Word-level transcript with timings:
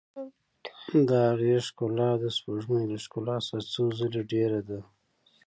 د 1.07 1.09
هغې 1.27 1.55
ښکلا 1.67 2.09
د 2.21 2.25
سپوږمۍ 2.37 2.83
له 2.91 2.97
ښکلا 3.05 3.37
څخه 3.47 3.63
څو 3.73 3.83
ځلې 3.99 4.21
ډېره 4.31 4.59
ده. 4.69 4.79